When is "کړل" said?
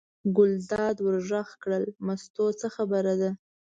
1.61-1.83